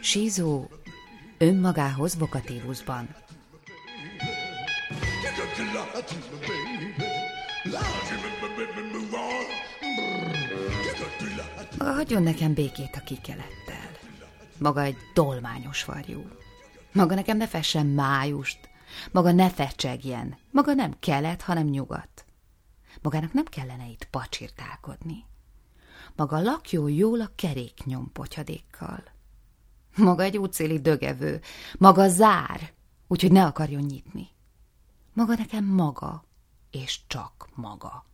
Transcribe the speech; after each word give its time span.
Sízó 0.00 0.68
önmagához 1.38 2.18
vokatívusban. 2.18 3.08
Hagyjon 11.78 12.22
nekem 12.22 12.54
békét 12.54 12.96
a 12.96 13.00
kikelettel. 13.00 13.90
Maga 14.58 14.82
egy 14.82 14.96
dolmányos 15.14 15.84
varjú. 15.84 16.28
Maga 16.92 17.14
nekem 17.14 17.36
ne 17.36 17.46
fessen 17.46 17.86
májust. 17.86 18.58
Maga 19.12 19.32
ne 19.32 19.50
fecsegjen. 19.50 20.36
Maga 20.50 20.74
nem 20.74 20.94
kelet, 20.98 21.42
hanem 21.42 21.66
nyugat. 21.66 22.24
Magának 23.02 23.32
nem 23.32 23.44
kellene 23.44 23.88
itt 23.88 24.04
pacsirtálkodni. 24.04 25.24
Maga 26.16 26.40
lakjon 26.40 26.90
jól 26.90 27.20
a 27.20 27.30
keréknyom 27.34 28.12
potyadékkal. 28.12 29.02
Maga 29.96 30.22
egy 30.22 30.38
útszéli 30.38 30.80
dögevő. 30.80 31.40
Maga 31.78 32.08
zár, 32.08 32.72
úgyhogy 33.06 33.32
ne 33.32 33.44
akarjon 33.44 33.82
nyitni. 33.82 34.28
Maga 35.12 35.34
nekem 35.34 35.64
maga, 35.64 36.24
és 36.70 37.00
csak 37.06 37.48
maga. 37.54 38.04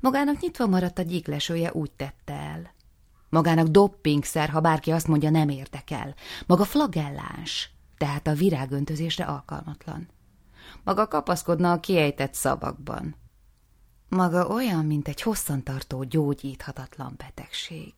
Magának 0.00 0.40
nyitva 0.40 0.66
maradt 0.66 0.98
a 0.98 1.02
gyíklesője, 1.02 1.72
úgy 1.72 1.90
tette 1.90 2.32
el. 2.32 2.74
Magának 3.28 3.66
doppingszer, 3.66 4.48
ha 4.48 4.60
bárki 4.60 4.90
azt 4.90 5.08
mondja, 5.08 5.30
nem 5.30 5.48
érdekel. 5.48 6.14
Maga 6.46 6.64
flagelláns, 6.64 7.70
tehát 8.02 8.26
a 8.26 8.34
virágöntözésre 8.34 9.24
alkalmatlan. 9.24 10.08
Maga 10.84 11.08
kapaszkodna 11.08 11.72
a 11.72 11.80
kiejtett 11.80 12.34
szavakban. 12.34 13.16
Maga 14.08 14.46
olyan, 14.46 14.84
mint 14.84 15.08
egy 15.08 15.22
hosszantartó, 15.22 16.02
gyógyíthatatlan 16.02 17.14
betegség. 17.16 17.92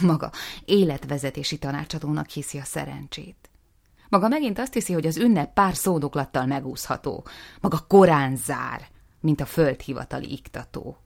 Maga 0.00 0.30
életvezetési 0.64 1.58
tanácsadónak 1.58 2.28
hiszi 2.28 2.58
a 2.58 2.64
szerencsét. 2.64 3.50
Maga 4.08 4.28
megint 4.28 4.58
azt 4.58 4.72
hiszi, 4.72 4.92
hogy 4.92 5.06
az 5.06 5.16
ünnep 5.16 5.52
pár 5.52 5.74
szódoklattal 5.74 6.46
megúszható. 6.46 7.26
Maga 7.60 7.78
korán 7.88 8.36
zár, 8.36 8.88
mint 9.20 9.40
a 9.40 9.46
földhivatali 9.46 10.32
iktató. 10.32 10.96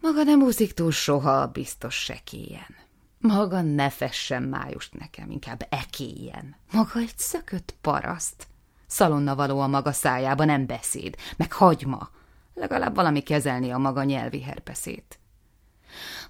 Maga 0.00 0.22
nem 0.22 0.42
úszik 0.42 0.72
túl 0.72 0.92
soha, 0.92 1.46
biztos 1.46 1.94
sekélyen. 1.94 2.76
Maga 3.22 3.60
ne 3.60 3.90
fessen 3.90 4.42
májust 4.42 4.98
nekem, 4.98 5.30
inkább 5.30 5.66
ekélyen. 5.68 6.56
Maga 6.72 6.98
egy 6.98 7.12
szökött 7.16 7.74
paraszt. 7.80 8.46
Szalonna 8.86 9.34
való 9.34 9.60
a 9.60 9.66
maga 9.66 9.92
szájába, 9.92 10.44
nem 10.44 10.66
beszéd, 10.66 11.16
meg 11.36 11.52
hagyma. 11.52 12.10
Legalább 12.54 12.94
valami 12.94 13.20
kezelni 13.20 13.70
a 13.70 13.78
maga 13.78 14.04
nyelvi 14.04 14.42
herpeszét. 14.42 15.18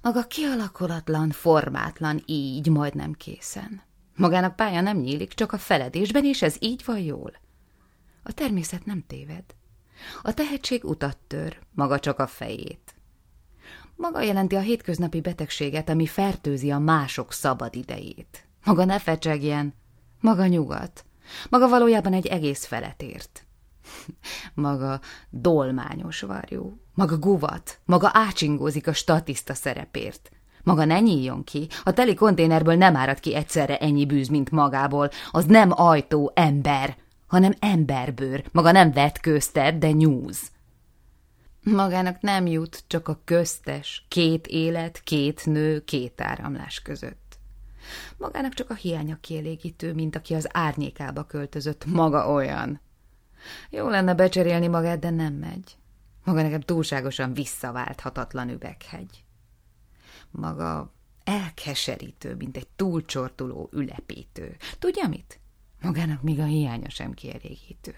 Maga 0.02 0.22
kialakulatlan, 0.22 1.30
formátlan, 1.30 2.22
így 2.26 2.68
majdnem 2.68 3.12
készen. 3.12 3.82
Magának 4.16 4.56
pálya 4.56 4.80
nem 4.80 4.96
nyílik, 4.96 5.32
csak 5.32 5.52
a 5.52 5.58
feledésben, 5.58 6.24
és 6.24 6.42
ez 6.42 6.56
így 6.58 6.82
van 6.84 6.98
jól. 6.98 7.32
A 8.22 8.32
természet 8.32 8.84
nem 8.84 9.04
téved. 9.06 9.44
A 10.22 10.34
tehetség 10.34 10.84
utat 10.84 11.16
tör, 11.26 11.58
maga 11.74 11.98
csak 11.98 12.18
a 12.18 12.26
fejét. 12.26 12.94
Maga 14.02 14.20
jelenti 14.20 14.54
a 14.54 14.60
hétköznapi 14.60 15.20
betegséget, 15.20 15.88
ami 15.88 16.06
fertőzi 16.06 16.70
a 16.70 16.78
mások 16.78 17.32
szabad 17.32 17.74
idejét. 17.74 18.46
Maga 18.64 18.84
ne 18.84 18.98
fecsegjen, 18.98 19.74
maga 20.20 20.46
nyugat, 20.46 21.04
maga 21.50 21.68
valójában 21.68 22.12
egy 22.12 22.26
egész 22.26 22.64
felet 22.64 23.02
ért. 23.02 23.46
Maga 24.54 25.00
dolmányos 25.30 26.20
varjú, 26.20 26.80
maga 26.94 27.18
guvat, 27.18 27.78
maga 27.84 28.10
ácsingózik 28.12 28.86
a 28.86 28.92
statiszta 28.92 29.54
szerepért. 29.54 30.30
Maga 30.62 30.84
ne 30.84 31.00
nyíljon 31.00 31.44
ki, 31.44 31.68
a 31.84 31.92
teli 31.92 32.14
konténerből 32.14 32.74
nem 32.74 32.96
árad 32.96 33.20
ki 33.20 33.34
egyszerre 33.34 33.78
ennyi 33.78 34.06
bűz, 34.06 34.28
mint 34.28 34.50
magából. 34.50 35.10
Az 35.30 35.44
nem 35.44 35.70
ajtó, 35.72 36.32
ember, 36.34 36.96
hanem 37.26 37.54
emberbőr. 37.58 38.44
Maga 38.52 38.72
nem 38.72 38.92
vetkőztet, 38.92 39.78
de 39.78 39.90
nyúz. 39.90 40.51
Magának 41.62 42.20
nem 42.20 42.46
jut 42.46 42.84
csak 42.86 43.08
a 43.08 43.20
köztes, 43.24 44.04
két 44.08 44.46
élet, 44.46 45.00
két 45.02 45.46
nő, 45.46 45.84
két 45.84 46.20
áramlás 46.20 46.80
között. 46.80 47.38
Magának 48.16 48.54
csak 48.54 48.70
a 48.70 48.74
hiánya 48.74 49.16
kielégítő, 49.20 49.94
mint 49.94 50.16
aki 50.16 50.34
az 50.34 50.48
árnyékába 50.56 51.24
költözött. 51.24 51.84
Maga 51.84 52.32
olyan. 52.32 52.80
Jó 53.70 53.88
lenne 53.88 54.14
becserélni 54.14 54.66
magát, 54.66 54.98
de 54.98 55.10
nem 55.10 55.34
megy. 55.34 55.76
Maga 56.24 56.42
nekem 56.42 56.60
túlságosan 56.60 57.34
visszaválthatatlan 57.34 58.48
üveghegy. 58.48 59.24
Maga 60.30 60.92
elkeserítő, 61.24 62.34
mint 62.34 62.56
egy 62.56 62.68
túlcsortuló 62.76 63.68
ülepítő. 63.72 64.56
Tudja 64.78 65.08
mit? 65.08 65.40
Magának 65.80 66.22
még 66.22 66.38
a 66.38 66.44
hiánya 66.44 66.90
sem 66.90 67.12
kielégítő. 67.12 67.94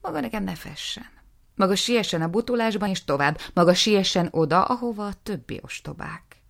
Maga 0.00 0.20
nekem 0.20 0.44
ne 0.44 0.54
fessen. 0.54 1.13
Maga 1.54 1.74
siessen 1.74 2.22
a 2.22 2.28
butulásban, 2.28 2.88
és 2.88 3.04
tovább. 3.04 3.38
Maga 3.54 3.74
siessen 3.74 4.28
oda, 4.30 4.64
ahova 4.64 5.06
a 5.06 5.14
többi 5.22 5.60
ostobák. 5.62 6.42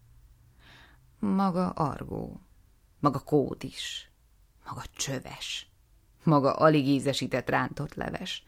Maga 1.18 1.68
argó. 1.70 2.40
Maga 3.00 3.18
kód 3.18 3.64
is. 3.64 4.10
Maga 4.64 4.82
csöves. 4.96 5.68
Maga 6.22 6.52
alig 6.52 6.86
ízesített 6.86 7.50
rántott 7.50 7.94
leves. 7.94 8.44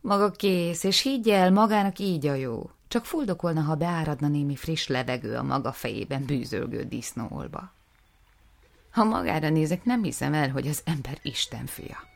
Maga 0.00 0.30
kész, 0.30 0.84
és 0.84 1.00
higgy 1.00 1.28
el, 1.28 1.50
magának 1.50 1.98
így 1.98 2.26
a 2.26 2.34
jó. 2.34 2.70
Csak 2.88 3.04
fuldokolna, 3.04 3.60
ha 3.60 3.74
beáradna 3.74 4.28
némi 4.28 4.56
friss 4.56 4.86
levegő 4.86 5.36
a 5.36 5.42
maga 5.42 5.72
fejében 5.72 6.24
bűzölgő 6.24 6.84
disznóolba. 6.84 7.72
Ha 8.90 9.04
magára 9.04 9.48
nézek, 9.48 9.84
nem 9.84 10.02
hiszem 10.02 10.34
el, 10.34 10.50
hogy 10.50 10.68
az 10.68 10.82
ember 10.84 11.18
Isten 11.22 11.66
fia. 11.66 12.13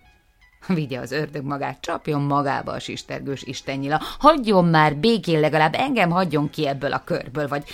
Vigye 0.74 1.00
az 1.00 1.12
ördög 1.12 1.44
magát, 1.44 1.80
csapjon 1.80 2.20
magába 2.20 2.72
a 2.72 2.78
sistergős 2.78 3.42
istennyila, 3.42 4.02
hagyjon 4.18 4.64
már 4.64 4.96
békén 4.96 5.40
legalább, 5.40 5.74
engem 5.74 6.10
hagyjon 6.10 6.50
ki 6.50 6.66
ebből 6.66 6.92
a 6.92 7.02
körből, 7.04 7.48
vagy 7.48 7.64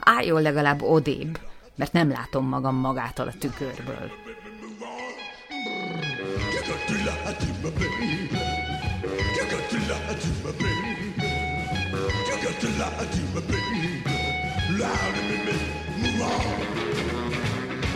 álljon 0.00 0.42
legalább 0.42 0.82
odébb, 0.82 1.38
mert 1.74 1.92
nem 1.92 2.10
látom 2.10 2.48
magam 2.48 2.74
magától 2.74 3.26
a 3.26 3.32
tükörből. 3.38 4.10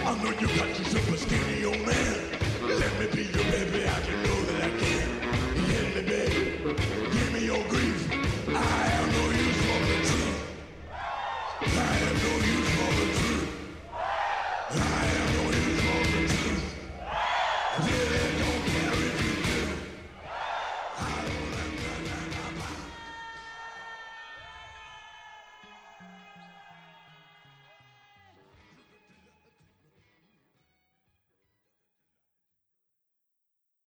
I 0.07 0.17
know 0.17 0.31
you 0.39 0.49
got 0.49 0.69
yourself 0.79 1.13
a 1.13 1.17
skinny 1.17 1.65
old 1.65 1.85
man. 1.87 2.34